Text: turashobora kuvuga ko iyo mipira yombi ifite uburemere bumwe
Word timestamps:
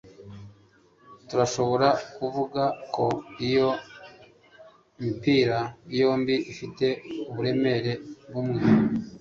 turashobora 1.27 1.87
kuvuga 2.15 2.63
ko 2.93 3.05
iyo 3.47 3.69
mipira 4.99 5.59
yombi 5.99 6.35
ifite 6.51 6.87
uburemere 7.29 7.91
bumwe 8.31 8.59